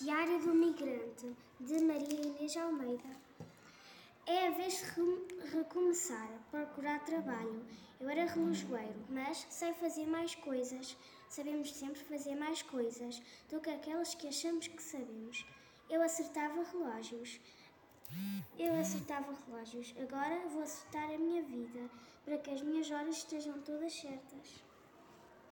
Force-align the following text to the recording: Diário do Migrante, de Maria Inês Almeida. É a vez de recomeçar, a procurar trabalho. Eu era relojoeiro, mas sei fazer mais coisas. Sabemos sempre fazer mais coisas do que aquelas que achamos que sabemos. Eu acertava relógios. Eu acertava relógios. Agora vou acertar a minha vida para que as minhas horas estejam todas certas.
Diário 0.00 0.38
do 0.38 0.54
Migrante, 0.54 1.36
de 1.58 1.82
Maria 1.82 2.24
Inês 2.24 2.56
Almeida. 2.56 3.16
É 4.24 4.46
a 4.46 4.50
vez 4.52 4.74
de 4.94 5.50
recomeçar, 5.50 6.24
a 6.24 6.50
procurar 6.52 7.04
trabalho. 7.04 7.66
Eu 7.98 8.08
era 8.08 8.26
relojoeiro, 8.26 8.94
mas 9.08 9.44
sei 9.50 9.74
fazer 9.74 10.06
mais 10.06 10.36
coisas. 10.36 10.96
Sabemos 11.28 11.74
sempre 11.74 12.00
fazer 12.04 12.36
mais 12.36 12.62
coisas 12.62 13.20
do 13.50 13.60
que 13.60 13.70
aquelas 13.70 14.14
que 14.14 14.28
achamos 14.28 14.68
que 14.68 14.80
sabemos. 14.80 15.44
Eu 15.90 16.00
acertava 16.00 16.62
relógios. 16.62 17.40
Eu 18.56 18.78
acertava 18.78 19.36
relógios. 19.46 19.92
Agora 20.00 20.46
vou 20.46 20.62
acertar 20.62 21.10
a 21.10 21.18
minha 21.18 21.42
vida 21.42 21.90
para 22.24 22.38
que 22.38 22.52
as 22.52 22.62
minhas 22.62 22.88
horas 22.88 23.16
estejam 23.16 23.60
todas 23.62 23.92
certas. 23.94 24.67